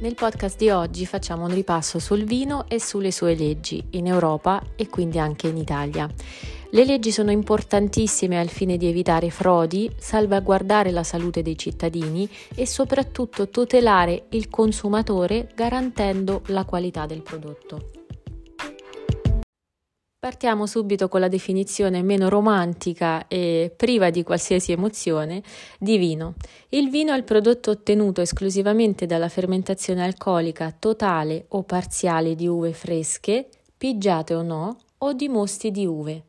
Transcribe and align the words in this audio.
Nel 0.00 0.14
podcast 0.14 0.56
di 0.56 0.70
oggi 0.70 1.04
facciamo 1.04 1.44
un 1.44 1.52
ripasso 1.52 1.98
sul 1.98 2.24
vino 2.24 2.64
e 2.68 2.80
sulle 2.80 3.10
sue 3.10 3.34
leggi 3.34 3.84
in 3.90 4.06
Europa 4.06 4.62
e 4.74 4.88
quindi 4.88 5.18
anche 5.18 5.48
in 5.48 5.58
Italia. 5.58 6.08
Le 6.70 6.84
leggi 6.86 7.10
sono 7.12 7.30
importantissime 7.30 8.40
al 8.40 8.48
fine 8.48 8.78
di 8.78 8.86
evitare 8.86 9.28
frodi, 9.28 9.90
salvaguardare 9.98 10.90
la 10.90 11.02
salute 11.02 11.42
dei 11.42 11.58
cittadini 11.58 12.26
e 12.54 12.66
soprattutto 12.66 13.50
tutelare 13.50 14.24
il 14.30 14.48
consumatore 14.48 15.50
garantendo 15.54 16.44
la 16.46 16.64
qualità 16.64 17.04
del 17.04 17.20
prodotto. 17.20 17.99
Partiamo 20.20 20.66
subito 20.66 21.08
con 21.08 21.20
la 21.20 21.28
definizione 21.28 22.02
meno 22.02 22.28
romantica 22.28 23.26
e 23.26 23.72
priva 23.74 24.10
di 24.10 24.22
qualsiasi 24.22 24.70
emozione 24.70 25.42
di 25.78 25.96
vino. 25.96 26.34
Il 26.68 26.90
vino 26.90 27.14
è 27.14 27.16
il 27.16 27.24
prodotto 27.24 27.70
ottenuto 27.70 28.20
esclusivamente 28.20 29.06
dalla 29.06 29.30
fermentazione 29.30 30.04
alcolica 30.04 30.76
totale 30.78 31.46
o 31.48 31.62
parziale 31.62 32.34
di 32.34 32.46
uve 32.46 32.74
fresche, 32.74 33.48
pigiate 33.78 34.34
o 34.34 34.42
no, 34.42 34.76
o 34.98 35.14
di 35.14 35.30
mosti 35.30 35.70
di 35.70 35.86
uve. 35.86 36.24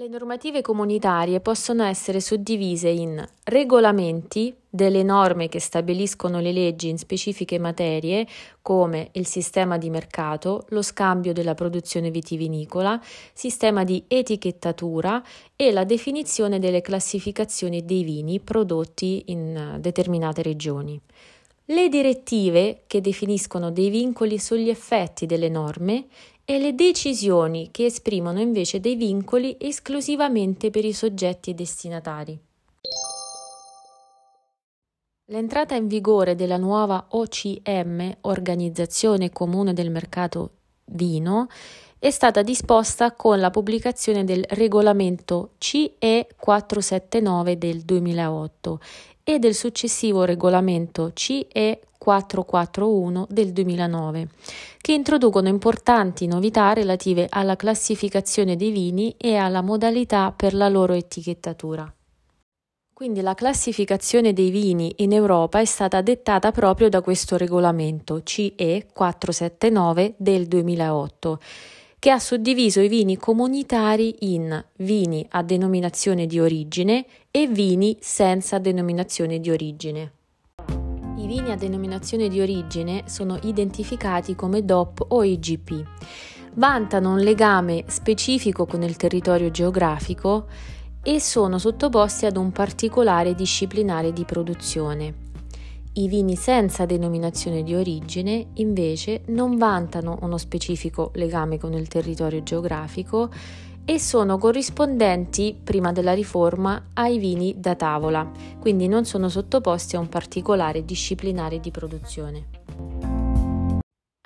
Le 0.00 0.08
normative 0.08 0.62
comunitarie 0.62 1.40
possono 1.40 1.84
essere 1.84 2.20
suddivise 2.20 2.88
in 2.88 3.22
regolamenti 3.44 4.54
delle 4.66 5.02
norme 5.02 5.50
che 5.50 5.60
stabiliscono 5.60 6.40
le 6.40 6.52
leggi 6.52 6.88
in 6.88 6.96
specifiche 6.96 7.58
materie 7.58 8.26
come 8.62 9.10
il 9.12 9.26
sistema 9.26 9.76
di 9.76 9.90
mercato, 9.90 10.64
lo 10.70 10.80
scambio 10.80 11.34
della 11.34 11.52
produzione 11.52 12.10
vitivinicola, 12.10 12.98
sistema 13.34 13.84
di 13.84 14.02
etichettatura 14.08 15.22
e 15.54 15.70
la 15.70 15.84
definizione 15.84 16.58
delle 16.58 16.80
classificazioni 16.80 17.84
dei 17.84 18.02
vini 18.02 18.40
prodotti 18.40 19.24
in 19.26 19.76
determinate 19.80 20.40
regioni. 20.40 20.98
Le 21.66 21.88
direttive 21.90 22.84
che 22.86 23.02
definiscono 23.02 23.70
dei 23.70 23.90
vincoli 23.90 24.38
sugli 24.38 24.70
effetti 24.70 25.26
delle 25.26 25.50
norme 25.50 26.06
e 26.44 26.58
le 26.58 26.74
decisioni 26.74 27.68
che 27.70 27.86
esprimono 27.86 28.40
invece 28.40 28.80
dei 28.80 28.96
vincoli 28.96 29.56
esclusivamente 29.58 30.70
per 30.70 30.84
i 30.84 30.92
soggetti 30.92 31.54
destinatari. 31.54 32.38
L'entrata 35.26 35.76
in 35.76 35.86
vigore 35.86 36.34
della 36.34 36.56
nuova 36.56 37.06
OCM, 37.10 38.16
Organizzazione 38.22 39.30
Comune 39.30 39.72
del 39.72 39.90
Mercato 39.90 40.50
Vino, 40.86 41.46
è 42.00 42.10
stata 42.10 42.42
disposta 42.42 43.12
con 43.12 43.38
la 43.38 43.50
pubblicazione 43.50 44.24
del 44.24 44.42
regolamento 44.48 45.50
CE 45.58 46.28
479 46.34 47.58
del 47.58 47.82
2008 47.82 48.80
e 49.34 49.38
del 49.38 49.54
successivo 49.54 50.24
regolamento 50.24 51.12
CE 51.12 51.80
441 51.96 53.26
del 53.28 53.52
2009, 53.52 54.28
che 54.80 54.92
introducono 54.92 55.48
importanti 55.48 56.26
novità 56.26 56.72
relative 56.72 57.26
alla 57.28 57.54
classificazione 57.54 58.56
dei 58.56 58.70
vini 58.70 59.14
e 59.16 59.36
alla 59.36 59.60
modalità 59.60 60.32
per 60.32 60.54
la 60.54 60.68
loro 60.68 60.94
etichettatura. 60.94 61.92
Quindi 62.92 63.20
la 63.20 63.34
classificazione 63.34 64.32
dei 64.32 64.50
vini 64.50 64.92
in 64.96 65.12
Europa 65.12 65.60
è 65.60 65.64
stata 65.64 66.00
dettata 66.00 66.50
proprio 66.50 66.88
da 66.88 67.00
questo 67.00 67.36
regolamento 67.36 68.22
CE 68.22 68.88
479 68.92 70.14
del 70.18 70.46
2008 70.46 71.38
che 72.00 72.10
ha 72.10 72.18
suddiviso 72.18 72.80
i 72.80 72.88
vini 72.88 73.18
comunitari 73.18 74.32
in 74.32 74.64
vini 74.78 75.24
a 75.32 75.42
denominazione 75.42 76.24
di 76.24 76.40
origine 76.40 77.04
e 77.30 77.46
vini 77.46 77.98
senza 78.00 78.58
denominazione 78.58 79.38
di 79.38 79.50
origine. 79.50 80.12
I 81.16 81.26
vini 81.26 81.50
a 81.50 81.56
denominazione 81.56 82.28
di 82.28 82.40
origine 82.40 83.02
sono 83.04 83.38
identificati 83.42 84.34
come 84.34 84.64
DOP 84.64 85.04
o 85.08 85.22
IGP. 85.22 85.84
Vantano 86.54 87.12
un 87.12 87.18
legame 87.18 87.84
specifico 87.88 88.64
con 88.64 88.82
il 88.82 88.96
territorio 88.96 89.50
geografico 89.50 90.46
e 91.02 91.20
sono 91.20 91.58
sottoposti 91.58 92.24
ad 92.24 92.38
un 92.38 92.50
particolare 92.50 93.34
disciplinare 93.34 94.14
di 94.14 94.24
produzione. 94.24 95.19
I 96.00 96.08
vini 96.08 96.34
senza 96.34 96.86
denominazione 96.86 97.62
di 97.62 97.74
origine 97.74 98.52
invece 98.54 99.20
non 99.26 99.58
vantano 99.58 100.16
uno 100.22 100.38
specifico 100.38 101.10
legame 101.16 101.58
con 101.58 101.74
il 101.74 101.88
territorio 101.88 102.42
geografico 102.42 103.28
e 103.84 103.98
sono 103.98 104.38
corrispondenti, 104.38 105.54
prima 105.62 105.92
della 105.92 106.14
riforma, 106.14 106.86
ai 106.94 107.18
vini 107.18 107.56
da 107.58 107.74
tavola, 107.74 108.30
quindi 108.58 108.88
non 108.88 109.04
sono 109.04 109.28
sottoposti 109.28 109.96
a 109.96 109.98
un 109.98 110.08
particolare 110.08 110.86
disciplinare 110.86 111.60
di 111.60 111.70
produzione. 111.70 112.59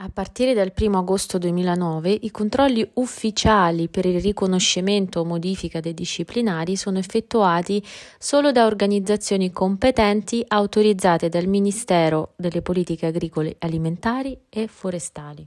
A 0.05 0.11
partire 0.13 0.53
dal 0.53 0.71
1 0.79 0.99
agosto 0.99 1.39
2009 1.39 2.11
i 2.11 2.31
controlli 2.31 2.87
ufficiali 2.95 3.89
per 3.89 4.05
il 4.05 4.21
riconoscimento 4.21 5.21
o 5.21 5.25
modifica 5.25 5.81
dei 5.81 5.95
disciplinari 5.95 6.77
sono 6.77 6.99
effettuati 6.99 7.83
solo 8.19 8.53
da 8.53 8.67
organizzazioni 8.67 9.51
competenti 9.51 10.45
autorizzate 10.47 11.31
dal 11.31 11.47
Ministero 11.47 12.35
delle 12.37 12.61
Politiche 12.61 13.07
Agricole 13.07 13.57
Alimentari 13.61 14.39
e 14.51 14.67
Forestali. 14.67 15.43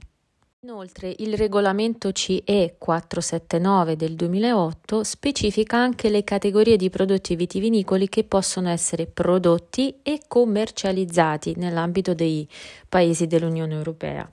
Inoltre 0.62 1.14
il 1.18 1.36
regolamento 1.36 2.10
CE 2.10 2.74
479 2.78 3.94
del 3.94 4.16
2008 4.16 5.04
specifica 5.04 5.76
anche 5.76 6.08
le 6.08 6.24
categorie 6.24 6.76
di 6.76 6.90
prodotti 6.90 7.36
vitivinicoli 7.36 8.08
che 8.08 8.24
possono 8.24 8.68
essere 8.68 9.06
prodotti 9.06 10.00
e 10.02 10.22
commercializzati 10.26 11.54
nell'ambito 11.56 12.12
dei 12.12 12.48
paesi 12.88 13.28
dell'Unione 13.28 13.74
Europea. 13.74 14.28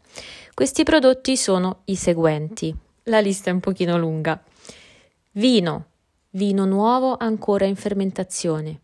Questi 0.55 0.81
prodotti 0.81 1.37
sono 1.37 1.81
i 1.85 1.95
seguenti. 1.95 2.75
La 3.03 3.19
lista 3.19 3.51
è 3.51 3.53
un 3.53 3.59
pochino 3.59 3.95
lunga. 3.95 4.43
Vino, 5.33 5.85
vino 6.31 6.65
nuovo 6.65 7.17
ancora 7.19 7.65
in 7.65 7.75
fermentazione, 7.75 8.81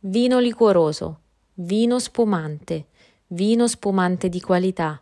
vino 0.00 0.40
liquoroso, 0.40 1.20
vino 1.54 2.00
spumante, 2.00 2.86
vino 3.28 3.68
spumante 3.68 4.28
di 4.28 4.40
qualità, 4.40 5.01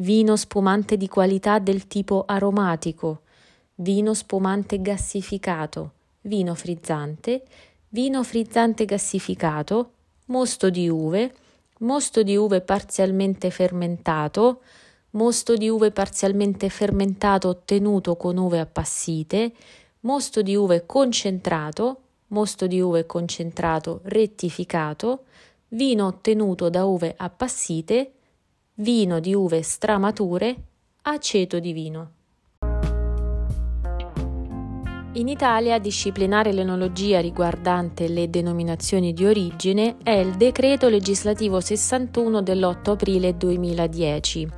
vino 0.00 0.34
spumante 0.36 0.96
di 0.96 1.08
qualità 1.08 1.58
del 1.58 1.86
tipo 1.86 2.24
aromatico, 2.26 3.20
vino 3.76 4.14
spumante 4.14 4.80
gassificato, 4.80 5.92
vino 6.22 6.54
frizzante, 6.54 7.42
vino 7.90 8.22
frizzante 8.22 8.86
gassificato, 8.86 9.92
mosto 10.26 10.70
di 10.70 10.88
uve, 10.88 11.34
mosto 11.80 12.22
di 12.22 12.34
uve 12.34 12.62
parzialmente 12.62 13.50
fermentato, 13.50 14.62
mosto 15.10 15.54
di 15.54 15.68
uve 15.68 15.90
parzialmente 15.90 16.70
fermentato 16.70 17.48
ottenuto 17.48 18.16
con 18.16 18.38
uve 18.38 18.58
appassite, 18.58 19.52
mosto 20.00 20.40
di 20.40 20.56
uve 20.56 20.86
concentrato, 20.86 22.00
mosto 22.28 22.66
di 22.66 22.80
uve 22.80 23.04
concentrato 23.04 24.00
rettificato, 24.04 25.24
vino 25.68 26.06
ottenuto 26.06 26.70
da 26.70 26.86
uve 26.86 27.12
appassite, 27.18 28.12
vino 28.80 29.20
di 29.20 29.34
uve 29.34 29.62
stramature, 29.62 30.56
aceto 31.02 31.58
di 31.58 31.72
vino. 31.72 32.10
In 35.14 35.28
Italia 35.28 35.78
disciplinare 35.78 36.52
l'enologia 36.52 37.20
riguardante 37.20 38.08
le 38.08 38.30
denominazioni 38.30 39.12
di 39.12 39.26
origine 39.26 39.96
è 40.02 40.12
il 40.12 40.36
decreto 40.36 40.88
legislativo 40.88 41.60
61 41.60 42.42
dell'8 42.42 42.90
aprile 42.90 43.36
2010 43.36 44.48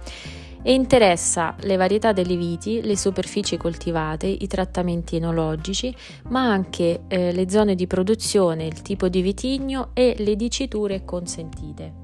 e 0.62 0.72
interessa 0.72 1.56
le 1.62 1.76
varietà 1.76 2.12
delle 2.12 2.36
viti, 2.36 2.80
le 2.82 2.96
superfici 2.96 3.56
coltivate, 3.56 4.28
i 4.28 4.46
trattamenti 4.46 5.16
enologici, 5.16 5.92
ma 6.28 6.48
anche 6.48 7.04
eh, 7.08 7.32
le 7.32 7.50
zone 7.50 7.74
di 7.74 7.88
produzione, 7.88 8.66
il 8.66 8.82
tipo 8.82 9.08
di 9.08 9.20
vitigno 9.20 9.90
e 9.94 10.14
le 10.18 10.36
diciture 10.36 11.04
consentite. 11.04 12.01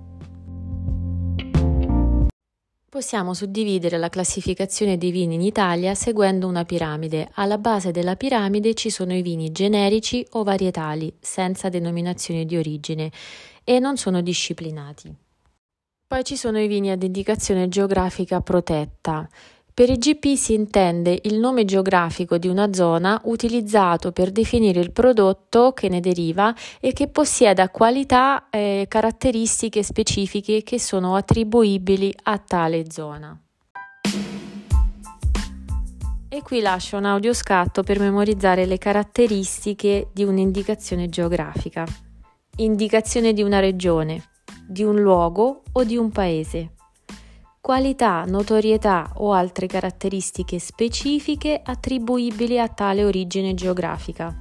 Possiamo 2.91 3.35
suddividere 3.35 3.99
la 3.99 4.09
classificazione 4.09 4.97
dei 4.97 5.11
vini 5.11 5.35
in 5.35 5.43
Italia 5.43 5.95
seguendo 5.95 6.47
una 6.47 6.65
piramide. 6.65 7.29
Alla 7.35 7.59
base 7.59 7.91
della 7.91 8.17
piramide 8.17 8.73
ci 8.73 8.89
sono 8.89 9.13
i 9.13 9.21
vini 9.21 9.53
generici 9.53 10.27
o 10.31 10.43
varietali, 10.43 11.15
senza 11.21 11.69
denominazione 11.69 12.47
di 12.47 12.57
origine 12.57 13.13
e 13.63 13.79
non 13.79 13.99
sono 13.99 14.23
disciplinati. 14.23 15.15
Poi 16.07 16.25
ci 16.25 16.39
sono 16.39 16.59
i 16.59 16.67
vini 16.67 16.91
ad 16.91 17.03
indicazione 17.03 17.69
geografica 17.69 18.41
protetta. 18.41 19.29
Per 19.79 19.89
IGP 19.89 20.35
si 20.35 20.55
intende 20.55 21.21
il 21.23 21.39
nome 21.39 21.65
geografico 21.65 22.37
di 22.37 22.49
una 22.49 22.73
zona 22.73 23.21
utilizzato 23.27 24.11
per 24.11 24.33
definire 24.33 24.81
il 24.81 24.91
prodotto 24.91 25.71
che 25.73 25.89
ne 25.89 26.01
deriva 26.01 26.53
e 26.81 26.93
che 26.93 27.07
possieda 27.07 27.69
qualità 27.69 28.49
e 28.51 28.87
caratteristiche 28.89 29.85
specifiche 29.85 30.65
che 30.65 30.81
sono 30.81 31.15
attribuibili 31.15 32.13
a 32.25 32.39
tale 32.39 32.91
zona. 32.91 33.41
E 36.29 36.43
qui 36.43 36.61
lascio 36.61 36.97
un 36.97 37.05
audio 37.05 37.33
scatto 37.33 37.85
per 37.85 38.01
memorizzare 38.01 38.67
le 38.67 38.79
caratteristiche 38.79 40.09
di 40.13 40.25
un'indicazione 40.25 41.09
geografica. 41.09 41.87
Indicazione 42.57 43.33
di 43.33 43.45
una 43.45 43.61
regione, 43.61 44.25
di 44.67 44.83
un 44.83 44.97
luogo 44.97 45.63
o 45.71 45.85
di 45.85 45.97
un 45.97 46.11
paese 46.11 46.73
qualità, 47.69 48.25
notorietà 48.27 49.11
o 49.17 49.35
altre 49.35 49.67
caratteristiche 49.67 50.59
specifiche 50.59 51.61
attribuibili 51.63 52.59
a 52.59 52.67
tale 52.67 53.05
origine 53.05 53.53
geografica. 53.53 54.35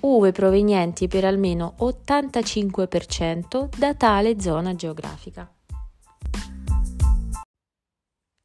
Uve 0.00 0.32
provenienti 0.32 1.06
per 1.06 1.24
almeno 1.24 1.76
85% 1.78 3.68
da 3.78 3.94
tale 3.94 4.40
zona 4.40 4.74
geografica. 4.74 5.48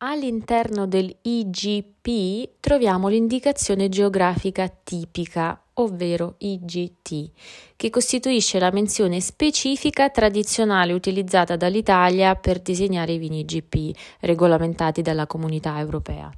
All'interno 0.05 0.85
del 0.85 1.15
IGP 1.21 2.59
troviamo 2.59 3.07
l'indicazione 3.07 3.87
geografica 3.87 4.67
tipica, 4.67 5.57
ovvero 5.75 6.35
IGT, 6.39 7.31
che 7.77 7.89
costituisce 7.89 8.59
la 8.59 8.69
menzione 8.69 9.21
specifica 9.21 10.09
tradizionale 10.09 10.91
utilizzata 10.91 11.55
dall'Italia 11.55 12.35
per 12.35 12.59
disegnare 12.59 13.13
i 13.13 13.17
vini 13.17 13.45
IGP 13.47 13.97
regolamentati 14.19 15.01
dalla 15.01 15.25
comunità 15.25 15.79
europea. 15.79 16.29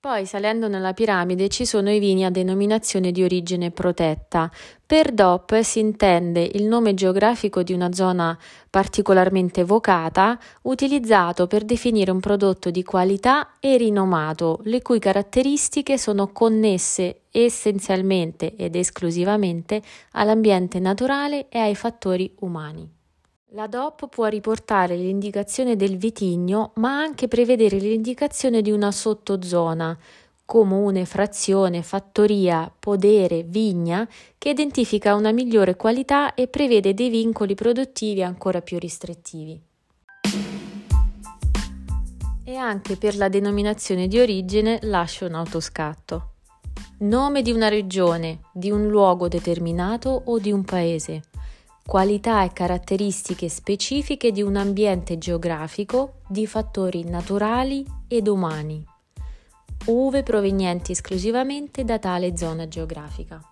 Poi, 0.00 0.24
salendo 0.24 0.66
nella 0.66 0.94
piramide, 0.94 1.50
ci 1.50 1.66
sono 1.66 1.90
i 1.90 1.98
vini 1.98 2.24
a 2.24 2.30
denominazione 2.30 3.12
di 3.12 3.22
origine 3.22 3.70
protetta. 3.70 4.50
Per 4.86 5.12
DOP 5.12 5.60
si 5.60 5.78
intende 5.78 6.40
il 6.54 6.64
nome 6.64 6.94
geografico 6.94 7.62
di 7.62 7.74
una 7.74 7.92
zona 7.92 8.34
particolarmente 8.70 9.62
vocata, 9.62 10.38
utilizzato 10.62 11.46
per 11.46 11.66
definire 11.66 12.10
un 12.10 12.20
prodotto 12.20 12.70
di 12.70 12.82
qualità 12.82 13.58
e 13.60 13.76
rinomato, 13.76 14.60
le 14.62 14.80
cui 14.80 14.98
caratteristiche 14.98 15.98
sono 15.98 16.32
connesse 16.32 17.24
essenzialmente 17.30 18.56
ed 18.56 18.76
esclusivamente 18.76 19.82
all'ambiente 20.12 20.78
naturale 20.78 21.50
e 21.50 21.58
ai 21.58 21.74
fattori 21.74 22.34
umani. 22.38 22.99
La 23.54 23.66
DOP 23.66 24.08
può 24.08 24.26
riportare 24.26 24.94
l'indicazione 24.94 25.74
del 25.74 25.96
vitigno, 25.96 26.70
ma 26.76 27.00
anche 27.00 27.26
prevedere 27.26 27.78
l'indicazione 27.78 28.62
di 28.62 28.70
una 28.70 28.92
sottozona, 28.92 29.98
comune, 30.44 31.04
frazione, 31.04 31.82
fattoria, 31.82 32.72
podere, 32.78 33.42
vigna, 33.42 34.08
che 34.38 34.50
identifica 34.50 35.16
una 35.16 35.32
migliore 35.32 35.74
qualità 35.74 36.34
e 36.34 36.46
prevede 36.46 36.94
dei 36.94 37.08
vincoli 37.08 37.56
produttivi 37.56 38.22
ancora 38.22 38.60
più 38.60 38.78
restrittivi. 38.78 39.60
E 42.44 42.54
anche 42.54 42.96
per 42.96 43.16
la 43.16 43.28
denominazione 43.28 44.06
di 44.06 44.20
origine 44.20 44.78
lascio 44.82 45.26
un 45.26 45.34
autoscatto. 45.34 46.34
Nome 46.98 47.42
di 47.42 47.50
una 47.50 47.66
regione, 47.66 48.42
di 48.52 48.70
un 48.70 48.86
luogo 48.86 49.26
determinato 49.26 50.22
o 50.26 50.38
di 50.38 50.52
un 50.52 50.62
paese 50.62 51.22
qualità 51.90 52.44
e 52.44 52.52
caratteristiche 52.52 53.48
specifiche 53.48 54.30
di 54.30 54.42
un 54.42 54.54
ambiente 54.54 55.18
geografico, 55.18 56.20
di 56.28 56.46
fattori 56.46 57.02
naturali 57.02 57.84
ed 58.06 58.28
umani, 58.28 58.80
uve 59.86 60.22
provenienti 60.22 60.92
esclusivamente 60.92 61.82
da 61.82 61.98
tale 61.98 62.36
zona 62.36 62.68
geografica. 62.68 63.42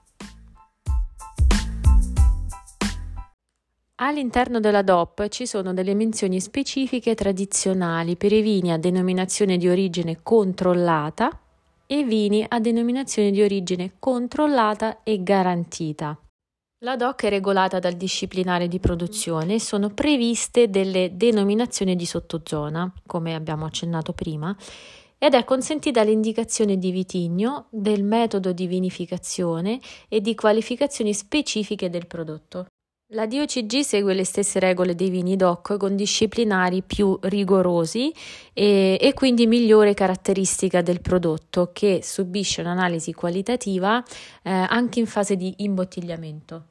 All'interno 3.97 4.61
della 4.61 4.83
DOP 4.83 5.27
ci 5.27 5.45
sono 5.45 5.75
delle 5.75 5.95
menzioni 5.95 6.39
specifiche 6.39 7.17
tradizionali 7.17 8.15
per 8.15 8.33
i 8.33 8.41
vini 8.41 8.71
a 8.71 8.79
denominazione 8.79 9.57
di 9.57 9.69
origine 9.69 10.21
controllata 10.23 11.37
e 11.89 12.05
vini 12.05 12.47
a 12.49 12.61
denominazione 12.61 13.33
di 13.33 13.43
origine 13.43 13.95
controllata 13.99 15.03
e 15.03 15.25
garantita. 15.25 16.17
La 16.83 16.95
DOC 16.95 17.25
è 17.25 17.29
regolata 17.29 17.81
dal 17.81 17.95
disciplinare 17.95 18.69
di 18.69 18.79
produzione 18.79 19.55
e 19.55 19.61
sono 19.61 19.89
previste 19.89 20.71
delle 20.71 21.17
denominazioni 21.17 21.97
di 21.97 22.07
sottozona, 22.07 22.93
come 23.05 23.35
abbiamo 23.35 23.65
accennato 23.65 24.13
prima, 24.13 24.57
ed 25.19 25.35
è 25.35 25.43
consentita 25.43 26.05
l'indicazione 26.05 26.79
di 26.79 26.93
vitigno, 26.93 27.67
del 27.71 28.05
metodo 28.05 28.53
di 28.53 28.69
vinificazione 28.69 29.81
e 30.09 30.21
di 30.21 30.37
qualificazioni 30.37 31.13
specifiche 31.15 31.91
del 31.91 32.07
prodotto. 32.07 32.67
La 33.13 33.27
DOCG 33.27 33.81
segue 33.81 34.13
le 34.13 34.25
stesse 34.25 34.59
regole 34.59 34.95
dei 34.95 35.09
vini 35.09 35.35
DOC 35.35 35.79
con 35.79 35.97
disciplinari 35.97 36.83
più 36.83 37.19
rigorosi 37.23 38.13
e, 38.53 38.99
e, 39.01 39.15
quindi 39.15 39.47
migliore 39.47 39.95
caratteristica 39.95 40.83
del 40.83 41.01
prodotto 41.01 41.71
che 41.73 42.01
subisce 42.03 42.61
un'analisi 42.61 43.15
qualitativa 43.15 44.05
eh, 44.43 44.51
anche 44.51 44.99
in 44.99 45.07
fase 45.07 45.37
di 45.37 45.55
imbottigliamento. 45.57 46.65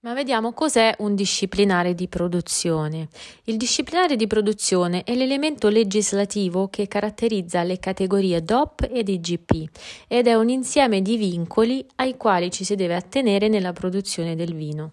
Ma 0.00 0.14
vediamo 0.14 0.54
cos'è 0.54 0.94
un 1.00 1.14
disciplinare 1.14 1.94
di 1.94 2.08
produzione. 2.08 3.08
Il 3.44 3.58
disciplinare 3.58 4.16
di 4.16 4.26
produzione 4.26 5.04
è 5.04 5.14
l'elemento 5.14 5.68
legislativo 5.68 6.68
che 6.68 6.88
caratterizza 6.88 7.62
le 7.64 7.78
categorie 7.78 8.42
DOP 8.42 8.88
ed 8.90 9.10
IGP 9.10 9.68
ed 10.08 10.26
è 10.26 10.32
un 10.32 10.48
insieme 10.48 11.02
di 11.02 11.18
vincoli 11.18 11.86
ai 11.96 12.16
quali 12.16 12.50
ci 12.50 12.64
si 12.64 12.76
deve 12.76 12.94
attenere 12.94 13.48
nella 13.48 13.74
produzione 13.74 14.34
del 14.34 14.54
vino. 14.54 14.92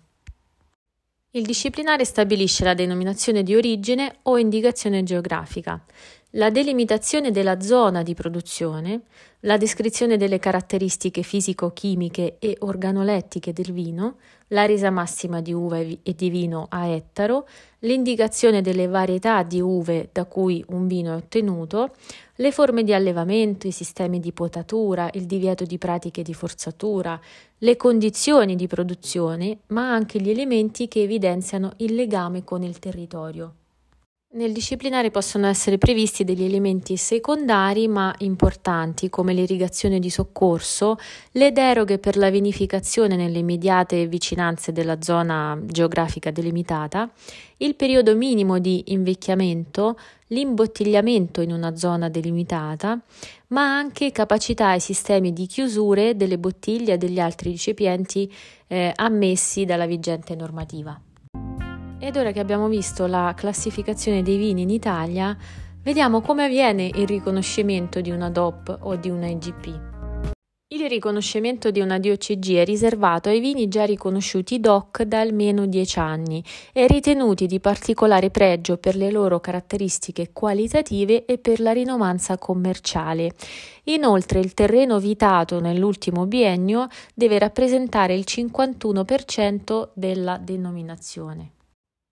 Il 1.36 1.46
disciplinare 1.46 2.06
stabilisce 2.06 2.64
la 2.64 2.76
denominazione 2.76 3.42
di 3.42 3.56
origine 3.56 4.18
o 4.22 4.38
indicazione 4.38 5.02
geografica, 5.02 5.84
la 6.36 6.52
delimitazione 6.52 7.32
della 7.32 7.60
zona 7.60 8.04
di 8.04 8.14
produzione, 8.14 9.02
la 9.40 9.58
descrizione 9.58 10.18
delle 10.18 10.38
caratteristiche 10.38 11.24
fisico-chimiche 11.24 12.38
e 12.38 12.56
organolettiche 12.60 13.52
del 13.52 13.72
vino, 13.72 14.18
la 14.50 14.68
resa 14.68 14.92
massima 14.92 15.42
di 15.42 15.52
uve 15.52 16.00
e 16.04 16.14
di 16.14 16.30
vino 16.30 16.68
a 16.70 16.86
ettaro, 16.86 17.48
l'indicazione 17.80 18.62
delle 18.62 18.88
varietà 18.88 19.42
di 19.42 19.60
uve 19.60 20.10
da 20.12 20.26
cui 20.26 20.64
un 20.70 20.86
vino 20.86 21.14
è 21.14 21.16
ottenuto, 21.16 21.96
le 22.36 22.52
forme 22.52 22.84
di 22.84 22.94
allevamento, 22.94 23.68
i 23.68 23.72
sistemi 23.72 24.20
di 24.20 24.32
potatura, 24.32 25.10
il 25.14 25.26
divieto 25.26 25.66
di 25.66 25.78
pratiche 25.78 26.22
di 26.22 26.34
forzatura, 26.34 27.20
le 27.64 27.78
condizioni 27.78 28.58
di 28.58 28.68
produzione, 28.68 29.60
ma 29.68 29.90
anche 29.90 30.20
gli 30.20 30.30
elementi 30.30 30.90
che 30.90 31.02
evidenziano 31.02 31.72
il 31.78 31.96
legame 31.96 32.44
con 32.44 32.62
il 32.62 32.78
territorio. 32.78 33.54
Nel 34.34 34.52
disciplinare 34.52 35.12
possono 35.12 35.46
essere 35.48 35.78
previsti 35.78 36.24
degli 36.24 36.44
elementi 36.44 36.98
secondari 36.98 37.88
ma 37.88 38.14
importanti 38.18 39.10
come 39.10 39.32
l'irrigazione 39.32 40.00
di 40.00 40.10
soccorso, 40.10 40.98
le 41.34 41.52
deroghe 41.52 42.00
per 42.00 42.18
la 42.18 42.32
vinificazione 42.32 43.16
nelle 43.16 43.38
immediate 43.38 44.08
vicinanze 44.08 44.72
della 44.72 45.02
zona 45.02 45.58
geografica 45.64 46.32
delimitata, 46.32 47.10
il 47.58 47.76
periodo 47.76 48.16
minimo 48.16 48.58
di 48.58 48.84
invecchiamento, 48.88 49.98
l'imbottigliamento 50.34 51.42
in 51.42 51.52
una 51.52 51.76
zona 51.76 52.10
delimitata, 52.10 53.00
ma 53.48 53.78
anche 53.78 54.12
capacità 54.12 54.74
e 54.74 54.80
sistemi 54.80 55.32
di 55.32 55.46
chiusure 55.46 56.16
delle 56.16 56.38
bottiglie 56.38 56.94
e 56.94 56.98
degli 56.98 57.20
altri 57.20 57.52
recipienti 57.52 58.32
eh, 58.68 58.92
ammessi 58.96 59.64
dalla 59.64 59.86
vigente 59.86 60.36
normativa. 60.36 61.00
Ed 62.00 62.18
ora 62.18 62.32
che 62.32 62.40
abbiamo 62.42 62.68
visto 62.68 63.06
la 63.06 63.34
classificazione 63.34 64.24
dei 64.24 64.38
vini 64.38 64.64
in 64.64 64.70
Italia, 64.70 65.38
vediamo 65.84 66.20
come 66.20 66.46
avviene 66.46 66.90
il 66.94 67.08
riconoscimento 67.08 68.02
di 68.02 68.10
una 68.10 68.30
DOP 68.30 68.80
o 68.82 68.96
di 68.96 69.10
una 69.10 69.28
IGP. 69.28 69.93
Il 70.74 70.90
riconoscimento 70.90 71.70
di 71.70 71.82
una 71.82 72.00
DOCG 72.00 72.56
è 72.56 72.66
riservato 72.66 73.30
ai 73.30 73.40
vini 73.40 73.68
già 73.68 73.86
riconosciuti 73.86 74.60
DOC 74.60 75.04
da 75.04 75.20
almeno 75.20 75.68
10 75.68 76.00
anni 76.00 76.44
e 76.74 76.88
ritenuti 76.88 77.46
di 77.46 77.60
particolare 77.60 78.32
pregio 78.32 78.78
per 78.78 78.96
le 78.96 79.12
loro 79.12 79.40
caratteristiche 79.40 80.32
qualitative 80.34 81.26
e 81.26 81.38
per 81.38 81.60
la 81.60 81.74
rinomanza 81.74 82.40
commerciale. 82.40 83.34
Inoltre 83.84 84.40
il 84.40 84.56
terreno 84.56 84.98
vitato 84.98 85.60
nell'ultimo 85.60 86.26
biennio 86.26 86.88
deve 87.14 87.38
rappresentare 87.38 88.16
il 88.16 88.26
51% 88.28 89.90
della 89.94 90.40
denominazione. 90.40 91.52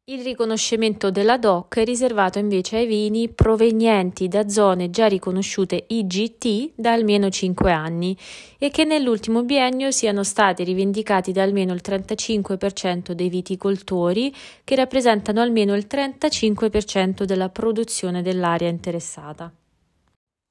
Il 0.05 0.23
riconoscimento 0.23 1.11
della 1.11 1.37
DOC 1.37 1.77
è 1.77 1.83
riservato 1.83 2.39
invece 2.39 2.77
ai 2.77 2.87
vini 2.87 3.29
provenienti 3.29 4.27
da 4.27 4.49
zone 4.49 4.89
già 4.89 5.05
riconosciute 5.05 5.85
IGT 5.87 6.71
da 6.73 6.91
almeno 6.91 7.29
5 7.29 7.71
anni 7.71 8.17
e 8.57 8.71
che 8.71 8.83
nell'ultimo 8.83 9.43
biennio 9.43 9.91
siano 9.91 10.23
stati 10.23 10.63
rivendicati 10.63 11.31
da 11.31 11.43
almeno 11.43 11.71
il 11.73 11.81
35% 11.85 13.11
dei 13.11 13.29
viticoltori 13.29 14.33
che 14.63 14.75
rappresentano 14.75 15.39
almeno 15.39 15.75
il 15.75 15.85
35% 15.87 17.23
della 17.23 17.49
produzione 17.49 18.23
dell'area 18.23 18.69
interessata. 18.69 19.53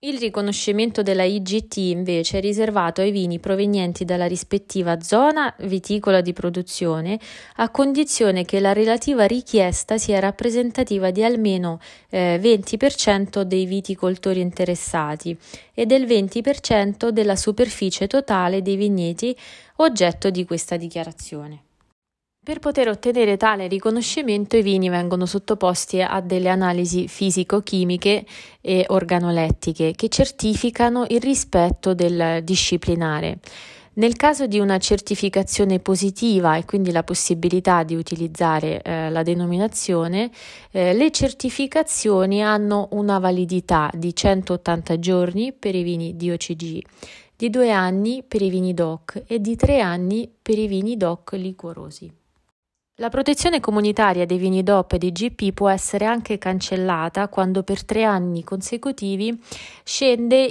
Il 0.02 0.18
riconoscimento 0.18 1.02
della 1.02 1.24
IGT 1.24 1.76
invece 1.76 2.38
è 2.38 2.40
riservato 2.40 3.02
ai 3.02 3.10
vini 3.10 3.38
provenienti 3.38 4.06
dalla 4.06 4.24
rispettiva 4.24 5.02
zona 5.02 5.54
viticola 5.58 6.22
di 6.22 6.32
produzione, 6.32 7.20
a 7.56 7.68
condizione 7.68 8.46
che 8.46 8.60
la 8.60 8.72
relativa 8.72 9.26
richiesta 9.26 9.98
sia 9.98 10.18
rappresentativa 10.18 11.10
di 11.10 11.22
almeno 11.22 11.80
eh, 12.08 12.40
20% 12.42 13.42
dei 13.42 13.66
viticoltori 13.66 14.40
interessati 14.40 15.36
e 15.74 15.84
del 15.84 16.06
20% 16.06 17.10
della 17.10 17.36
superficie 17.36 18.06
totale 18.06 18.62
dei 18.62 18.76
vigneti 18.76 19.36
oggetto 19.76 20.30
di 20.30 20.46
questa 20.46 20.78
dichiarazione. 20.78 21.64
Per 22.42 22.58
poter 22.58 22.88
ottenere 22.88 23.36
tale 23.36 23.68
riconoscimento 23.68 24.56
i 24.56 24.62
vini 24.62 24.88
vengono 24.88 25.26
sottoposti 25.26 26.00
a 26.00 26.22
delle 26.22 26.48
analisi 26.48 27.06
fisico-chimiche 27.06 28.24
e 28.62 28.86
organolettiche 28.88 29.92
che 29.94 30.08
certificano 30.08 31.04
il 31.10 31.20
rispetto 31.20 31.92
del 31.92 32.42
disciplinare. 32.42 33.40
Nel 33.94 34.16
caso 34.16 34.46
di 34.46 34.58
una 34.58 34.78
certificazione 34.78 35.80
positiva 35.80 36.56
e 36.56 36.64
quindi 36.64 36.92
la 36.92 37.02
possibilità 37.02 37.82
di 37.82 37.94
utilizzare 37.94 38.80
eh, 38.80 39.10
la 39.10 39.22
denominazione, 39.22 40.30
eh, 40.70 40.94
le 40.94 41.10
certificazioni 41.10 42.42
hanno 42.42 42.88
una 42.92 43.18
validità 43.18 43.90
di 43.92 44.16
180 44.16 44.98
giorni 44.98 45.52
per 45.52 45.74
i 45.74 45.82
vini 45.82 46.16
di 46.16 46.30
OCG, 46.30 46.82
di 47.36 47.50
due 47.50 47.70
anni 47.70 48.24
per 48.26 48.40
i 48.40 48.48
vini 48.48 48.72
DOC 48.72 49.24
e 49.26 49.42
di 49.42 49.56
tre 49.56 49.80
anni 49.80 50.26
per 50.40 50.58
i 50.58 50.66
vini 50.66 50.96
DOC 50.96 51.32
liquorosi. 51.32 52.19
La 53.00 53.08
protezione 53.08 53.60
comunitaria 53.60 54.26
dei 54.26 54.36
vini 54.36 54.62
DOP 54.62 54.92
e 54.92 54.98
dei 54.98 55.10
GP 55.10 55.54
può 55.54 55.70
essere 55.70 56.04
anche 56.04 56.36
cancellata 56.36 57.28
quando 57.28 57.62
per 57.62 57.82
tre 57.82 58.04
anni 58.04 58.44
consecutivi 58.44 59.40
scende 59.82 60.50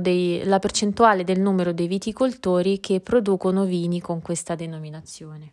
dei, 0.00 0.42
la 0.44 0.58
percentuale 0.58 1.22
del 1.22 1.38
numero 1.38 1.72
dei 1.72 1.86
viticoltori 1.86 2.80
che 2.80 2.98
producono 2.98 3.62
vini 3.62 4.00
con 4.00 4.20
questa 4.20 4.56
denominazione. 4.56 5.52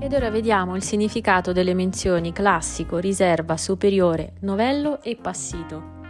Ed 0.00 0.12
ora 0.12 0.28
vediamo 0.30 0.74
il 0.74 0.82
significato 0.82 1.52
delle 1.52 1.72
menzioni 1.72 2.32
classico, 2.32 2.98
riserva, 2.98 3.56
superiore, 3.56 4.32
novello 4.40 5.00
e 5.02 5.14
passito. 5.14 6.03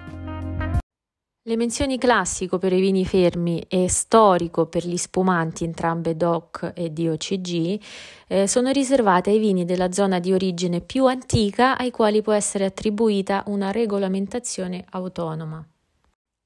Le 1.46 1.56
menzioni 1.56 1.98
classico 1.98 2.56
per 2.56 2.72
i 2.72 2.80
vini 2.80 3.04
fermi 3.04 3.62
e 3.68 3.86
storico 3.90 4.64
per 4.64 4.86
gli 4.86 4.96
spumanti, 4.96 5.64
entrambe 5.64 6.16
DOC 6.16 6.72
e 6.74 6.88
DOCG, 6.88 7.80
eh, 8.28 8.46
sono 8.46 8.70
riservate 8.70 9.28
ai 9.28 9.38
vini 9.38 9.66
della 9.66 9.92
zona 9.92 10.20
di 10.20 10.32
origine 10.32 10.80
più 10.80 11.04
antica 11.04 11.76
ai 11.76 11.90
quali 11.90 12.22
può 12.22 12.32
essere 12.32 12.64
attribuita 12.64 13.42
una 13.48 13.72
regolamentazione 13.72 14.86
autonoma. 14.92 15.62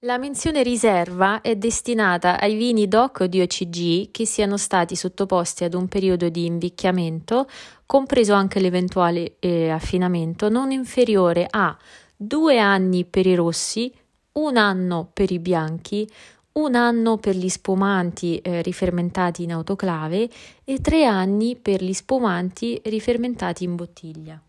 La 0.00 0.18
menzione 0.18 0.64
riserva 0.64 1.42
è 1.42 1.54
destinata 1.54 2.40
ai 2.40 2.56
vini 2.56 2.88
DOC 2.88 3.20
o 3.20 3.26
DOCG 3.28 4.10
che 4.10 4.26
siano 4.26 4.56
stati 4.56 4.96
sottoposti 4.96 5.62
ad 5.62 5.74
un 5.74 5.86
periodo 5.86 6.28
di 6.28 6.44
invecchiamento, 6.44 7.48
compreso 7.86 8.32
anche 8.32 8.58
l'eventuale 8.58 9.36
eh, 9.38 9.68
affinamento, 9.68 10.48
non 10.48 10.72
inferiore 10.72 11.46
a 11.48 11.76
due 12.16 12.58
anni 12.58 13.04
per 13.04 13.28
i 13.28 13.36
rossi, 13.36 13.94
un 14.38 14.56
anno 14.56 15.10
per 15.12 15.30
i 15.30 15.38
bianchi, 15.38 16.08
un 16.52 16.74
anno 16.74 17.18
per 17.18 17.36
gli 17.36 17.48
spumanti 17.48 18.38
eh, 18.38 18.62
rifermentati 18.62 19.42
in 19.42 19.52
autoclave 19.52 20.28
e 20.64 20.80
tre 20.80 21.04
anni 21.04 21.56
per 21.56 21.82
gli 21.82 21.92
spumanti 21.92 22.80
rifermentati 22.84 23.64
in 23.64 23.76
bottiglia. 23.76 24.40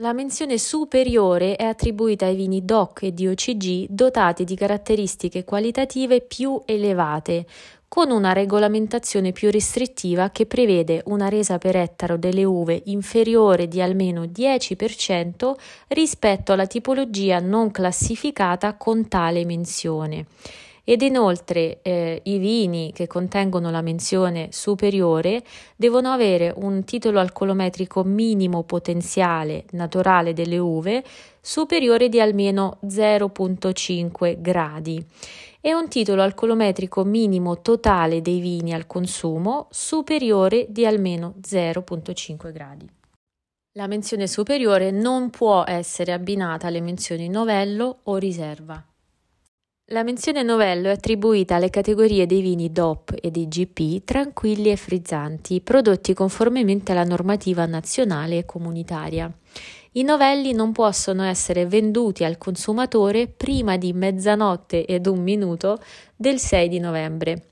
La 0.00 0.14
menzione 0.14 0.56
superiore 0.56 1.56
è 1.56 1.64
attribuita 1.64 2.24
ai 2.24 2.34
vini 2.34 2.64
DOC 2.64 3.02
e 3.02 3.12
DOCG 3.12 3.86
dotati 3.88 4.44
di 4.44 4.56
caratteristiche 4.56 5.44
qualitative 5.44 6.22
più 6.22 6.62
elevate, 6.64 7.46
con 7.92 8.10
una 8.10 8.32
regolamentazione 8.32 9.32
più 9.32 9.50
restrittiva 9.50 10.30
che 10.30 10.46
prevede 10.46 11.02
una 11.08 11.28
resa 11.28 11.58
per 11.58 11.76
ettaro 11.76 12.16
delle 12.16 12.42
uve 12.42 12.80
inferiore 12.86 13.68
di 13.68 13.82
almeno 13.82 14.22
10% 14.22 15.52
rispetto 15.88 16.54
alla 16.54 16.66
tipologia 16.66 17.38
non 17.38 17.70
classificata 17.70 18.78
con 18.78 19.08
tale 19.08 19.44
menzione. 19.44 20.24
Ed 20.84 21.02
inoltre 21.02 21.80
eh, 21.82 22.20
i 22.24 22.38
vini 22.38 22.92
che 22.94 23.06
contengono 23.06 23.70
la 23.70 23.82
menzione 23.82 24.48
superiore 24.52 25.42
devono 25.76 26.10
avere 26.10 26.50
un 26.56 26.84
titolo 26.84 27.20
alcolometrico 27.20 28.04
minimo 28.04 28.62
potenziale 28.62 29.64
naturale 29.72 30.32
delle 30.32 30.56
uve 30.56 31.04
superiore 31.42 32.08
di 32.08 32.20
almeno 32.22 32.78
0,5 32.86 34.40
gradi 34.40 35.04
e 35.64 35.72
un 35.72 35.88
titolo 35.88 36.22
alcolometrico 36.22 37.04
minimo 37.04 37.62
totale 37.62 38.20
dei 38.20 38.40
vini 38.40 38.74
al 38.74 38.86
consumo 38.86 39.68
superiore 39.70 40.66
di 40.68 40.84
almeno 40.84 41.34
0,5 41.40 42.52
gradi. 42.52 42.90
La 43.74 43.86
menzione 43.86 44.26
superiore 44.26 44.90
non 44.90 45.30
può 45.30 45.64
essere 45.64 46.12
abbinata 46.12 46.66
alle 46.66 46.80
menzioni 46.80 47.28
novello 47.28 48.00
o 48.02 48.16
riserva. 48.16 48.84
La 49.92 50.02
menzione 50.02 50.42
novello 50.42 50.88
è 50.88 50.92
attribuita 50.92 51.56
alle 51.56 51.70
categorie 51.70 52.26
dei 52.26 52.40
vini 52.40 52.72
DOP 52.72 53.14
e 53.20 53.30
dei 53.30 53.46
GP 53.46 54.04
tranquilli 54.04 54.70
e 54.70 54.76
frizzanti, 54.76 55.60
prodotti 55.60 56.12
conformemente 56.12 56.92
alla 56.92 57.04
normativa 57.04 57.64
nazionale 57.66 58.38
e 58.38 58.44
comunitaria. 58.44 59.32
I 59.94 60.04
novelli 60.04 60.52
non 60.52 60.72
possono 60.72 61.22
essere 61.22 61.66
venduti 61.66 62.24
al 62.24 62.38
consumatore 62.38 63.28
prima 63.28 63.76
di 63.76 63.92
mezzanotte 63.92 64.86
ed 64.86 65.06
un 65.06 65.22
minuto 65.22 65.78
del 66.16 66.38
6 66.38 66.68
di 66.68 66.78
novembre, 66.78 67.48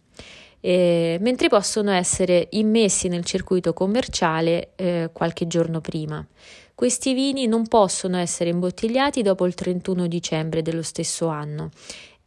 eh, 0.61 1.19
mentre 1.21 1.49
possono 1.49 1.91
essere 1.91 2.49
immessi 2.53 3.09
nel 3.09 3.27
circuito 3.27 3.75
commerciale 3.75 4.73
eh, 4.77 5.11
qualche 5.13 5.47
giorno 5.47 5.83
prima. 5.83 6.27
Questi 6.75 7.13
vini 7.13 7.47
non 7.47 7.67
possono 7.67 8.17
essere 8.17 8.49
imbottigliati 8.49 9.21
dopo 9.21 9.45
il 9.45 9.53
31 9.53 10.07
dicembre 10.07 10.63
dello 10.63 10.83
stesso 10.83 11.27
anno 11.27 11.69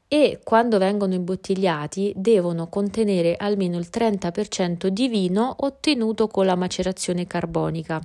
e 0.08 0.42
quando 0.44 0.78
vengono 0.78 1.16
imbottigliati 1.16 2.14
devono 2.16 2.68
contenere 2.68 3.36
almeno 3.36 3.80
il 3.80 3.90
30% 3.92 4.90
di 4.90 5.08
vino 5.08 5.56
ottenuto 5.62 6.28
con 6.28 6.46
la 6.46 6.56
macerazione 6.56 7.26
carbonica. 7.26 8.00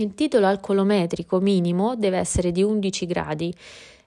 Il 0.00 0.14
titolo 0.14 0.46
alcolometrico 0.46 1.40
minimo 1.40 1.94
deve 1.94 2.16
essere 2.16 2.52
di 2.52 2.62
11 2.62 3.04
gradi 3.04 3.54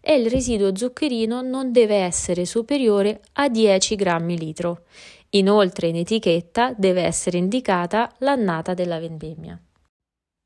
e 0.01 0.15
il 0.15 0.27
residuo 0.27 0.75
zuccherino 0.75 1.43
non 1.43 1.71
deve 1.71 1.97
essere 1.97 2.45
superiore 2.45 3.21
a 3.33 3.47
10 3.47 3.95
grammi 3.95 4.35
litro. 4.35 4.85
Inoltre 5.31 5.89
in 5.89 5.97
etichetta 5.97 6.73
deve 6.75 7.03
essere 7.03 7.37
indicata 7.37 8.11
l'annata 8.19 8.73
della 8.73 8.97
vendemmia. 8.97 9.59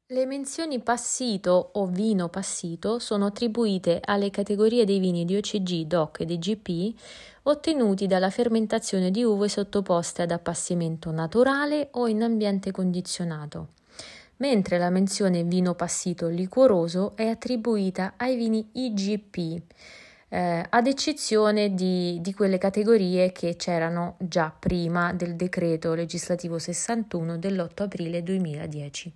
Le 0.10 0.26
menzioni 0.26 0.82
passito 0.82 1.70
o 1.76 1.86
vino 1.86 2.28
passito 2.28 3.00
sono 3.00 3.28
attribuite 3.28 4.02
alle 4.04 4.30
categorie 4.30 4.84
dei 4.84 5.00
vini 5.00 5.24
di 5.24 5.38
OCG, 5.38 5.84
DOC 5.84 6.20
e 6.20 6.26
DGP 6.26 7.00
ottenuti 7.44 8.06
dalla 8.06 8.30
fermentazione 8.30 9.12
di 9.12 9.24
uve 9.24 9.48
sottoposte 9.48 10.24
ad 10.24 10.32
appassimento 10.32 11.10
naturale 11.12 11.88
o 11.92 12.10
in 12.10 12.22
ambiente 12.22 12.72
condizionato 12.72 13.70
mentre 14.38 14.78
la 14.78 14.90
menzione 14.90 15.44
vino 15.44 15.74
passito 15.74 16.28
liquoroso 16.28 17.16
è 17.16 17.28
attribuita 17.28 18.14
ai 18.18 18.36
vini 18.36 18.70
IGP, 18.72 19.62
eh, 20.30 20.66
ad 20.70 20.88
eccezione 20.88 21.74
di, 21.74 22.20
di, 22.22 22.34
quelle 22.34 22.58
categorie 22.58 23.32
che 23.32 23.56
c'erano 23.56 24.16
già 24.20 24.54
prima 24.58 25.14
del 25.14 25.36
decreto 25.36 25.94
legislativo 25.94 26.60
61 26.60 27.38
dell'8 27.38 27.84
aprile 27.84 28.24
2010. 28.24 29.14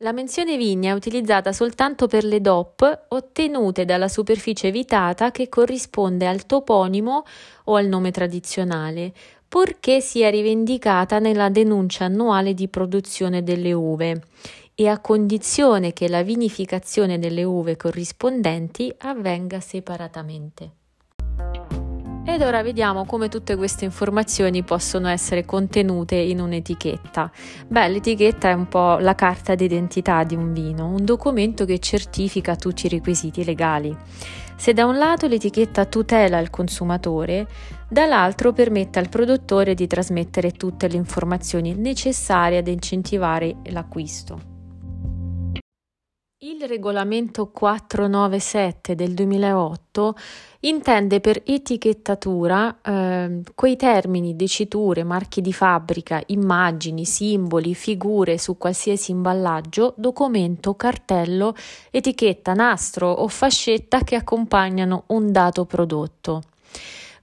La 0.00 0.12
menzione 0.12 0.58
vigna 0.58 0.90
è 0.90 0.94
utilizzata 0.94 1.54
soltanto 1.54 2.06
per 2.06 2.22
le 2.22 2.42
DOP 2.42 3.06
ottenute 3.08 3.86
dalla 3.86 4.08
superficie 4.08 4.66
evitata 4.66 5.30
che 5.30 5.48
corrisponde 5.48 6.26
al 6.26 6.44
toponimo 6.44 7.24
o 7.64 7.76
al 7.76 7.86
nome 7.86 8.10
tradizionale, 8.10 9.14
purché 9.48 10.02
sia 10.02 10.28
rivendicata 10.28 11.18
nella 11.18 11.48
denuncia 11.48 12.04
annuale 12.04 12.52
di 12.52 12.68
produzione 12.68 13.42
delle 13.42 13.72
uve 13.72 14.24
e 14.74 14.86
a 14.86 15.00
condizione 15.00 15.94
che 15.94 16.10
la 16.10 16.22
vinificazione 16.22 17.18
delle 17.18 17.42
uve 17.42 17.78
corrispondenti 17.78 18.94
avvenga 18.98 19.60
separatamente. 19.60 20.72
Ed 22.28 22.42
ora 22.42 22.60
vediamo 22.60 23.04
come 23.04 23.28
tutte 23.28 23.54
queste 23.54 23.84
informazioni 23.84 24.64
possono 24.64 25.06
essere 25.06 25.44
contenute 25.44 26.16
in 26.16 26.40
un'etichetta. 26.40 27.30
Beh, 27.68 27.86
l'etichetta 27.86 28.48
è 28.48 28.52
un 28.52 28.66
po' 28.66 28.98
la 28.98 29.14
carta 29.14 29.54
d'identità 29.54 30.24
di 30.24 30.34
un 30.34 30.52
vino, 30.52 30.88
un 30.88 31.04
documento 31.04 31.64
che 31.64 31.78
certifica 31.78 32.56
tutti 32.56 32.86
i 32.86 32.88
requisiti 32.88 33.44
legali. 33.44 33.96
Se 34.56 34.72
da 34.72 34.86
un 34.86 34.98
lato 34.98 35.28
l'etichetta 35.28 35.84
tutela 35.84 36.38
il 36.40 36.50
consumatore, 36.50 37.46
dall'altro 37.88 38.52
permette 38.52 38.98
al 38.98 39.08
produttore 39.08 39.74
di 39.74 39.86
trasmettere 39.86 40.50
tutte 40.50 40.88
le 40.88 40.96
informazioni 40.96 41.74
necessarie 41.74 42.58
ad 42.58 42.66
incentivare 42.66 43.58
l'acquisto. 43.66 44.55
Il 46.40 46.68
regolamento 46.68 47.46
497 47.46 48.94
del 48.94 49.14
2008 49.14 50.14
intende 50.60 51.18
per 51.20 51.40
etichettatura 51.42 52.76
eh, 52.82 53.40
quei 53.54 53.76
termini, 53.76 54.36
diciture, 54.36 55.02
marchi 55.02 55.40
di 55.40 55.54
fabbrica, 55.54 56.22
immagini, 56.26 57.06
simboli, 57.06 57.74
figure 57.74 58.36
su 58.36 58.58
qualsiasi 58.58 59.12
imballaggio, 59.12 59.94
documento, 59.96 60.74
cartello, 60.74 61.54
etichetta, 61.90 62.52
nastro 62.52 63.10
o 63.10 63.28
fascetta 63.28 64.00
che 64.00 64.16
accompagnano 64.16 65.04
un 65.06 65.32
dato 65.32 65.64
prodotto. 65.64 66.42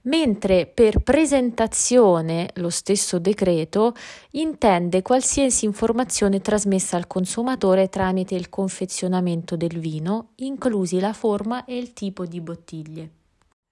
Mentre 0.04 0.66
per 0.66 0.98
presentazione 1.00 2.50
lo 2.54 2.70
stesso 2.70 3.18
decreto 3.18 3.94
intende 4.32 5.02
qualsiasi 5.02 5.64
informazione 5.64 6.40
trasmessa 6.40 6.96
al 6.96 7.06
consumatore 7.06 7.88
tramite 7.88 8.34
il 8.34 8.48
confezionamento 8.48 9.56
del 9.56 9.78
vino, 9.78 10.30
inclusi 10.36 10.98
la 11.00 11.12
forma 11.12 11.64
e 11.64 11.76
il 11.76 11.92
tipo 11.92 12.24
di 12.24 12.40
bottiglie. 12.40 13.10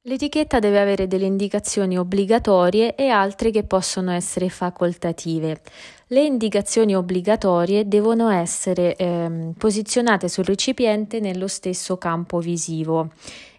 L'etichetta 0.05 0.59
deve 0.59 0.81
avere 0.81 1.07
delle 1.07 1.27
indicazioni 1.27 1.97
obbligatorie 1.97 2.97
e 2.97 3.09
altre 3.09 3.53
che 3.53 3.63
possono 3.63 4.11
essere 4.11 4.49
facoltative. 4.49 5.61
Le 6.09 6.25
indicazioni 6.25 6.97
obbligatorie 6.97 7.87
devono 7.87 8.29
essere 8.29 8.97
eh, 8.97 9.53
posizionate 9.57 10.29
sul 10.29 10.45
recipiente 10.45 11.21
nello 11.21 11.47
stesso 11.47 11.99
campo 11.99 12.41
visivo 12.41 13.11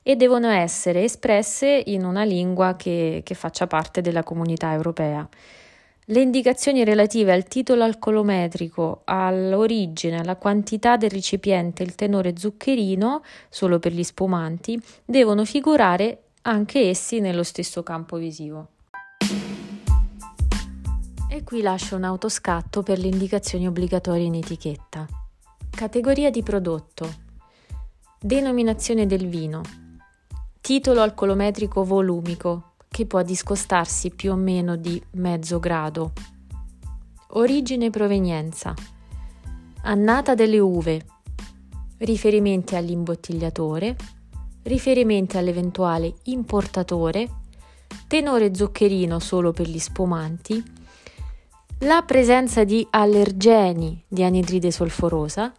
e 0.04 0.16
devono 0.16 0.50
essere 0.50 1.04
espresse 1.04 1.82
in 1.88 2.04
una 2.06 2.24
lingua 2.24 2.76
che, 2.76 3.22
che 3.24 3.34
faccia 3.34 3.66
parte 3.66 4.02
della 4.02 4.22
comunità 4.22 4.74
europea. 4.74 5.28
Le 6.08 6.20
indicazioni 6.20 6.84
relative 6.84 7.32
al 7.32 7.46
titolo 7.46 7.84
alcolometrico, 7.86 9.04
all'origine, 9.06 10.20
alla 10.20 10.36
quantità 10.36 10.98
del 10.98 11.10
recipiente 11.10 11.82
il 11.82 11.96
tenore 11.96 12.36
zuccherino, 12.38 13.24
solo 13.50 13.80
per 13.80 13.94
gli 13.94 14.04
spumanti, 14.04 14.78
devono 15.06 15.46
figurare 15.46 16.24
anche 16.42 16.90
essi 16.90 17.22
nello 17.22 17.44
stesso 17.44 17.84
campo 17.84 18.18
visivo. 18.18 18.68
E 21.30 21.44
qui 21.44 21.62
lascio 21.62 21.96
un 21.96 22.04
autoscatto 22.04 22.84
per 22.84 23.00
le 23.00 23.08
indicazioni 23.08 23.66
obbligatorie 23.66 24.26
in 24.26 24.36
etichetta. 24.36 25.08
Categoria 25.70 26.30
di 26.30 26.44
prodotto. 26.44 27.12
Denominazione 28.20 29.06
del 29.08 29.28
vino. 29.28 29.83
Titolo 30.64 31.02
alcolometrico 31.02 31.84
volumico, 31.84 32.76
che 32.88 33.06
può 33.06 33.22
discostarsi 33.22 34.12
più 34.12 34.32
o 34.32 34.36
meno 34.36 34.78
di 34.78 35.00
mezzo 35.16 35.60
grado. 35.60 36.14
Origine 37.32 37.88
e 37.88 37.90
provenienza. 37.90 38.74
Annata 39.82 40.36
delle 40.36 40.60
uve. 40.60 41.06
Riferimenti 41.98 42.78
all'imbottigliatore 42.78 43.98
riferimenti 44.64 45.38
all'eventuale 45.38 46.14
importatore, 46.24 47.30
tenore 48.08 48.56
zuccherino 48.56 49.20
solo 49.20 49.52
per 49.52 49.68
gli 49.68 49.80
spumanti, 49.80 50.64
la 51.80 52.02
presenza 52.04 52.64
di 52.64 52.88
allergeni 52.90 54.02
di 54.08 54.24
anidride 54.24 54.72
solforosa, 54.72 55.52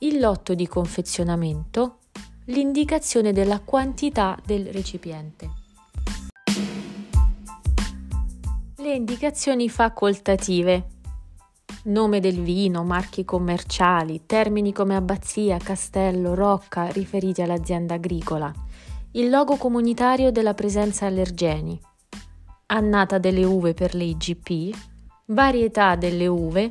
il 0.00 0.20
lotto 0.20 0.52
di 0.52 0.66
confezionamento, 0.66 2.00
l'indicazione 2.46 3.32
della 3.32 3.60
quantità 3.60 4.38
del 4.44 4.66
recipiente. 4.66 5.50
Le 8.76 8.94
indicazioni 8.94 9.70
facoltative. 9.70 10.88
Nome 11.84 12.20
del 12.20 12.42
vino, 12.42 12.84
marchi 12.84 13.24
commerciali, 13.24 14.24
termini 14.26 14.74
come 14.74 14.94
abbazia, 14.94 15.56
castello, 15.56 16.34
rocca 16.34 16.86
riferiti 16.88 17.40
all'azienda 17.40 17.94
agricola, 17.94 18.52
il 19.12 19.30
logo 19.30 19.56
comunitario 19.56 20.30
della 20.30 20.54
presenza 20.54 21.06
allergeni, 21.06 21.80
annata 22.66 23.16
delle 23.16 23.44
uve 23.44 23.72
per 23.72 23.94
le 23.94 24.04
IGP, 24.04 24.76
varietà 25.26 25.96
delle 25.96 26.26
uve, 26.26 26.70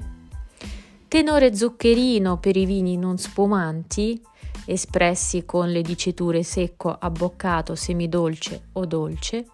tenore 1.07 1.55
zuccherino 1.55 2.37
per 2.37 2.57
i 2.57 2.65
vini 2.65 2.95
non 2.95 3.17
spumanti, 3.17 4.21
espressi 4.65 5.45
con 5.45 5.71
le 5.71 5.81
diciture 5.81 6.43
secco, 6.43 6.95
abboccato, 6.97 7.75
semidolce 7.75 8.69
o 8.73 8.85
dolce, 8.85 9.45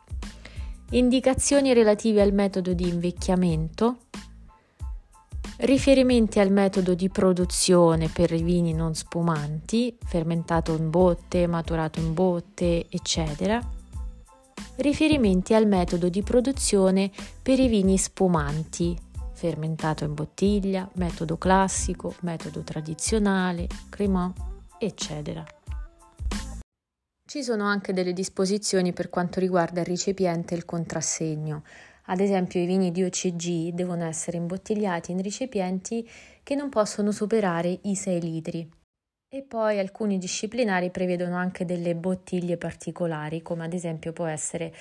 indicazioni 0.91 1.73
relative 1.73 2.21
al 2.21 2.33
metodo 2.33 2.73
di 2.73 2.87
invecchiamento, 2.87 3.97
riferimenti 5.57 6.39
al 6.39 6.51
metodo 6.51 6.93
di 6.93 7.09
produzione 7.09 8.07
per 8.07 8.31
i 8.31 8.41
vini 8.41 8.73
non 8.73 8.95
spumanti, 8.95 9.97
fermentato 10.03 10.75
in 10.75 10.89
botte, 10.89 11.47
maturato 11.47 11.99
in 11.99 12.13
botte, 12.13 12.85
eccetera. 12.89 13.59
Riferimenti 14.77 15.53
al 15.53 15.67
metodo 15.67 16.07
di 16.07 16.21
produzione 16.21 17.11
per 17.41 17.59
i 17.59 17.67
vini 17.67 17.97
spumanti, 17.97 18.97
fermentato 19.33 20.05
in 20.05 20.13
bottiglia, 20.13 20.89
metodo 20.93 21.37
classico, 21.37 22.13
metodo 22.21 22.61
tradizionale, 22.61 23.67
cremant, 23.89 24.48
eccetera. 24.79 25.45
Ci 27.29 27.43
sono 27.43 27.65
anche 27.65 27.93
delle 27.93 28.13
disposizioni 28.13 28.91
per 28.91 29.09
quanto 29.09 29.39
riguarda 29.39 29.81
il 29.81 29.85
recipiente 29.85 30.55
e 30.55 30.57
il 30.57 30.65
contrassegno. 30.65 31.63
Ad 32.05 32.21
esempio 32.21 32.59
i 32.59 32.65
vini 32.65 32.91
di 32.91 33.03
OCG 33.03 33.71
devono 33.73 34.03
essere 34.05 34.37
imbottigliati 34.37 35.11
in 35.11 35.21
recipienti 35.21 36.09
che 36.41 36.55
non 36.55 36.69
possono 36.69 37.11
superare 37.11 37.79
i 37.83 37.95
6 37.95 38.19
litri. 38.19 38.67
E 39.31 39.43
poi 39.43 39.77
alcuni 39.77 40.17
disciplinari 40.17 40.89
prevedono 40.89 41.35
anche 41.35 41.65
delle 41.65 41.93
bottiglie 41.93 42.57
particolari, 42.57 43.43
come 43.43 43.65
ad 43.65 43.73
esempio 43.73 44.11
può 44.11 44.25
essere 44.25 44.73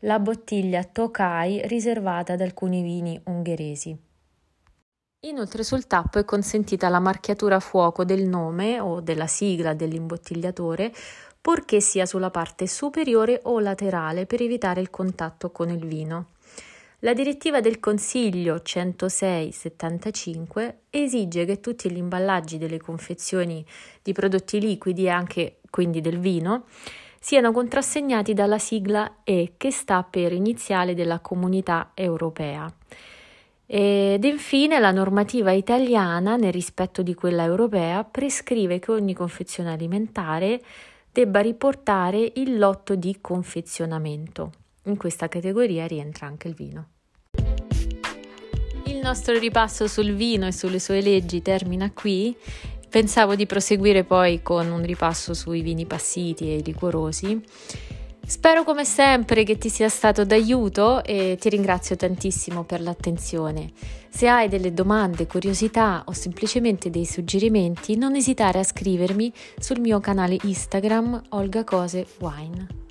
la 0.00 0.18
bottiglia 0.18 0.84
Tokai 0.84 1.66
riservata 1.66 2.34
ad 2.34 2.42
alcuni 2.42 2.82
vini 2.82 3.18
ungheresi. 3.24 3.98
Inoltre 5.24 5.64
sul 5.64 5.86
tappo 5.86 6.18
è 6.18 6.24
consentita 6.26 6.90
la 6.90 7.00
marchiatura 7.00 7.56
a 7.56 7.60
fuoco 7.60 8.04
del 8.04 8.28
nome 8.28 8.78
o 8.78 9.00
della 9.00 9.26
sigla 9.26 9.72
dell'imbottigliatore, 9.72 10.92
purché 11.40 11.80
sia 11.80 12.04
sulla 12.04 12.30
parte 12.30 12.66
superiore 12.66 13.40
o 13.44 13.58
laterale 13.58 14.26
per 14.26 14.42
evitare 14.42 14.82
il 14.82 14.90
contatto 14.90 15.50
con 15.50 15.70
il 15.70 15.86
vino. 15.86 16.26
La 16.98 17.14
direttiva 17.14 17.62
del 17.62 17.80
Consiglio 17.80 18.56
106-75 18.56 20.74
esige 20.90 21.46
che 21.46 21.58
tutti 21.58 21.90
gli 21.90 21.96
imballaggi 21.96 22.58
delle 22.58 22.78
confezioni 22.78 23.64
di 24.02 24.12
prodotti 24.12 24.60
liquidi 24.60 25.04
e 25.04 25.10
anche 25.10 25.60
quindi 25.70 26.02
del 26.02 26.18
vino 26.18 26.66
siano 27.18 27.50
contrassegnati 27.50 28.34
dalla 28.34 28.58
sigla 28.58 29.20
E 29.24 29.54
che 29.56 29.70
sta 29.70 30.02
per 30.02 30.34
iniziale 30.34 30.92
della 30.94 31.20
comunità 31.20 31.92
europea. 31.94 32.70
Ed 33.66 34.24
infine 34.24 34.78
la 34.78 34.90
normativa 34.90 35.52
italiana, 35.52 36.36
nel 36.36 36.52
rispetto 36.52 37.02
di 37.02 37.14
quella 37.14 37.44
europea, 37.44 38.04
prescrive 38.04 38.78
che 38.78 38.90
ogni 38.90 39.14
confezione 39.14 39.72
alimentare 39.72 40.60
debba 41.10 41.40
riportare 41.40 42.32
il 42.36 42.58
lotto 42.58 42.94
di 42.94 43.18
confezionamento. 43.20 44.52
In 44.84 44.96
questa 44.96 45.28
categoria 45.28 45.86
rientra 45.86 46.26
anche 46.26 46.48
il 46.48 46.54
vino 46.54 46.88
nostro 49.04 49.38
ripasso 49.38 49.86
sul 49.86 50.14
vino 50.14 50.46
e 50.46 50.52
sulle 50.52 50.78
sue 50.78 51.02
leggi 51.02 51.42
termina 51.42 51.92
qui. 51.92 52.34
Pensavo 52.88 53.34
di 53.34 53.44
proseguire 53.44 54.02
poi 54.02 54.40
con 54.40 54.70
un 54.70 54.82
ripasso 54.82 55.34
sui 55.34 55.60
vini 55.60 55.84
passiti 55.84 56.54
e 56.54 56.62
liquorosi. 56.64 57.42
Spero 58.26 58.64
come 58.64 58.84
sempre 58.84 59.44
che 59.44 59.58
ti 59.58 59.68
sia 59.68 59.88
stato 59.88 60.24
d'aiuto 60.24 61.04
e 61.04 61.36
ti 61.38 61.48
ringrazio 61.50 61.94
tantissimo 61.94 62.64
per 62.64 62.80
l'attenzione. 62.80 63.70
Se 64.08 64.28
hai 64.28 64.48
delle 64.48 64.72
domande, 64.72 65.26
curiosità 65.26 66.02
o 66.06 66.12
semplicemente 66.12 66.88
dei 66.88 67.04
suggerimenti, 67.04 67.96
non 67.96 68.14
esitare 68.14 68.60
a 68.60 68.64
scrivermi 68.64 69.32
sul 69.58 69.80
mio 69.80 70.00
canale 70.00 70.38
Instagram 70.42 71.22
Olga 71.30 71.64
Cose 71.64 72.06
Wine. 72.20 72.83